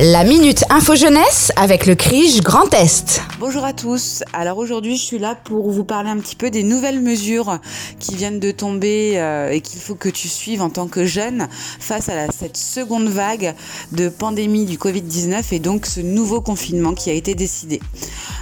[0.00, 3.22] La Minute Info Jeunesse avec le CRIJ Grand Est.
[3.38, 4.24] Bonjour à tous.
[4.32, 7.60] Alors aujourd'hui, je suis là pour vous parler un petit peu des nouvelles mesures
[8.00, 11.46] qui viennent de tomber euh, et qu'il faut que tu suives en tant que jeune
[11.78, 13.54] face à cette seconde vague
[13.92, 17.80] de pandémie du Covid-19 et donc ce nouveau confinement qui a été décidé.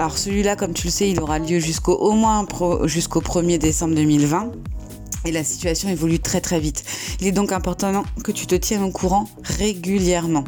[0.00, 2.44] Alors celui-là, comme tu le sais, il aura lieu jusqu'au au moins
[2.86, 4.50] jusqu'au 1er décembre 2020
[5.26, 6.84] et la situation évolue très très vite.
[7.20, 10.44] Il est donc important que tu te tiennes au courant régulièrement.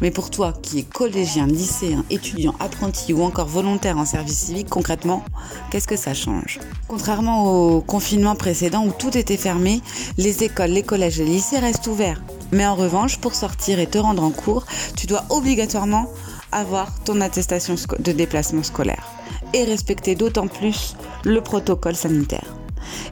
[0.00, 4.68] Mais pour toi qui es collégien, lycéen, étudiant, apprenti ou encore volontaire en service civique,
[4.68, 5.24] concrètement,
[5.70, 6.58] qu'est-ce que ça change?
[6.88, 9.80] Contrairement au confinement précédent où tout était fermé,
[10.18, 12.22] les écoles, les collèges et les lycées restent ouverts.
[12.52, 16.10] Mais en revanche, pour sortir et te rendre en cours, tu dois obligatoirement
[16.52, 19.06] avoir ton attestation de déplacement scolaire
[19.52, 22.54] et respecter d'autant plus le protocole sanitaire.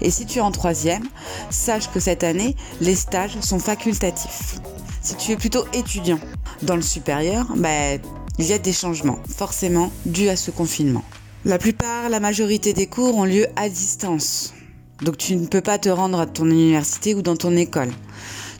[0.00, 1.04] Et si tu es en troisième,
[1.50, 4.60] sache que cette année, les stages sont facultatifs.
[5.00, 6.18] Si tu es plutôt étudiant
[6.62, 7.96] dans le supérieur, bah,
[8.38, 11.04] il y a des changements, forcément dus à ce confinement.
[11.44, 14.54] La plupart, la majorité des cours ont lieu à distance.
[15.02, 17.90] Donc tu ne peux pas te rendre à ton université ou dans ton école.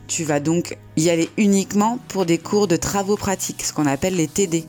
[0.07, 4.17] Tu vas donc y aller uniquement pour des cours de travaux pratiques, ce qu'on appelle
[4.17, 4.65] les TD,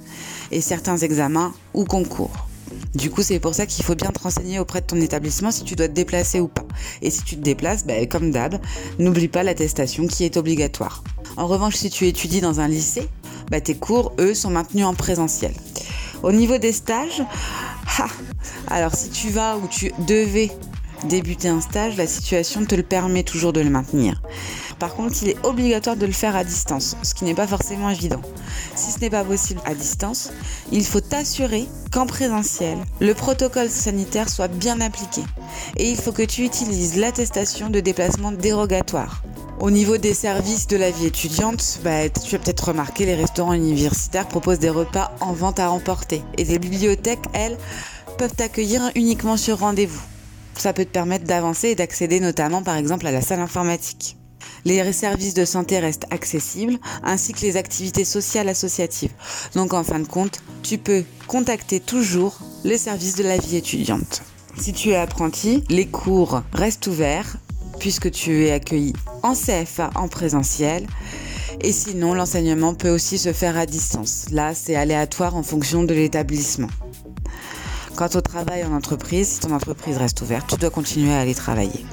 [0.51, 2.47] et certains examens ou concours.
[2.93, 5.63] Du coup, c'est pour ça qu'il faut bien te renseigner auprès de ton établissement si
[5.63, 6.65] tu dois te déplacer ou pas.
[7.01, 8.59] Et si tu te déplaces, bah, comme d'hab,
[8.99, 11.03] n'oublie pas l'attestation qui est obligatoire.
[11.37, 13.07] En revanche, si tu étudies dans un lycée,
[13.51, 15.53] bah, tes cours, eux, sont maintenus en présentiel.
[16.23, 17.21] Au niveau des stages,
[18.67, 20.51] alors si tu vas ou tu devais
[21.05, 24.21] débuter un stage, la situation te le permet toujours de le maintenir.
[24.79, 27.89] Par contre, il est obligatoire de le faire à distance, ce qui n'est pas forcément
[27.89, 28.21] évident.
[28.75, 30.31] Si ce n'est pas possible à distance,
[30.71, 35.21] il faut t'assurer qu'en présentiel, le protocole sanitaire soit bien appliqué.
[35.77, 39.23] Et il faut que tu utilises l'attestation de déplacement dérogatoire.
[39.61, 43.53] Au niveau des services de la vie étudiante, bah, tu as peut-être remarqué, les restaurants
[43.53, 46.21] universitaires proposent des repas en vente à emporter.
[46.37, 47.57] Et les bibliothèques, elles,
[48.17, 50.01] peuvent t'accueillir uniquement sur rendez-vous.
[50.57, 54.17] Ça peut te permettre d'avancer et d'accéder notamment par exemple à la salle informatique.
[54.63, 59.11] Les services de santé restent accessibles, ainsi que les activités sociales associatives.
[59.53, 64.23] Donc en fin de compte, tu peux contacter toujours les services de la vie étudiante.
[64.57, 67.37] Si tu es apprenti, les cours restent ouverts
[67.79, 70.87] puisque tu es accueilli en CFA en présentiel.
[71.61, 74.25] Et sinon, l'enseignement peut aussi se faire à distance.
[74.31, 76.69] Là, c'est aléatoire en fonction de l'établissement.
[77.95, 81.33] Quant au travail en entreprise, si ton entreprise reste ouverte, tu dois continuer à aller
[81.33, 81.85] travailler.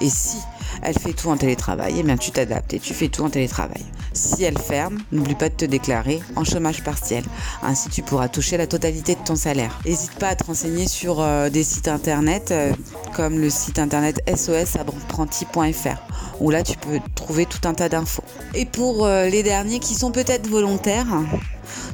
[0.00, 0.36] Et si
[0.82, 3.84] elle fait tout en télétravail, eh bien tu t'adaptes et tu fais tout en télétravail.
[4.12, 7.24] Si elle ferme, n'oublie pas de te déclarer en chômage partiel.
[7.62, 9.76] Ainsi tu pourras toucher la totalité de ton salaire.
[9.84, 12.72] N'hésite pas à te renseigner sur euh, des sites internet euh,
[13.16, 15.98] comme le site internet sosapprenti.fr
[16.40, 18.22] où là tu peux trouver tout un tas d'infos.
[18.54, 21.08] Et pour euh, les derniers qui sont peut-être volontaires,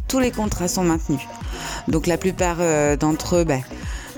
[0.08, 1.20] tous les contrats sont maintenus.
[1.88, 2.58] Donc la plupart
[2.98, 3.62] d'entre eux, ben,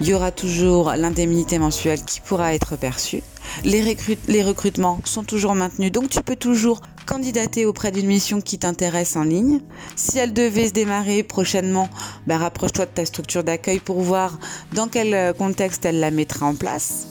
[0.00, 3.22] il y aura toujours l'indemnité mensuelle qui pourra être perçue.
[3.64, 9.16] Les, recrutements sont toujours maintenus, donc tu peux toujours candidater auprès d'une mission qui t'intéresse
[9.16, 9.60] en ligne.
[9.94, 11.88] Si elle devait se démarrer prochainement,
[12.26, 14.38] bah, rapproche-toi de ta structure d'accueil pour voir
[14.72, 17.06] dans quel euh, contexte elle la mettra en place.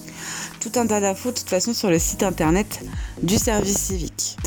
[0.60, 2.82] Tout un tas d'infos de toute façon sur le site internet
[3.22, 4.38] du service civique.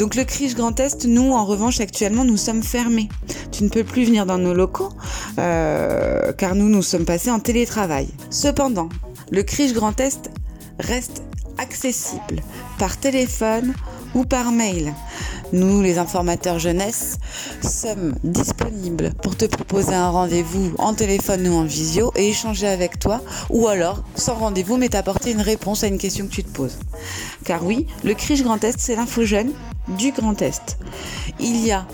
[0.00, 3.10] Donc le CRIJ Grand Est, nous en revanche actuellement nous sommes fermés.
[3.52, 4.88] Tu ne peux plus venir dans nos locaux
[5.38, 8.08] euh, car nous nous sommes passés en télétravail.
[8.30, 8.88] Cependant,
[9.30, 10.30] le CRIJ Grand Est
[10.78, 11.22] reste
[11.58, 12.40] accessible
[12.78, 13.74] par téléphone
[14.14, 14.94] ou par mail.
[15.52, 17.18] Nous, les informateurs jeunesse,
[17.60, 22.98] sommes disponibles pour te proposer un rendez-vous en téléphone ou en visio et échanger avec
[22.98, 23.20] toi,
[23.50, 26.78] ou alors, sans rendez-vous, mais t'apporter une réponse à une question que tu te poses.
[27.44, 29.52] Car oui, le CRIJ Grand Est, c'est l'info jeune
[29.98, 30.78] du Grand Est.
[31.40, 31.86] Il y a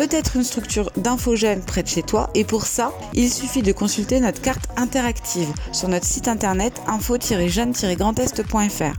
[0.00, 4.18] peut-être une structure d'infogène près de chez toi et pour ça, il suffit de consulter
[4.18, 8.94] notre carte interactive sur notre site internet info-jeune-grandest.fr.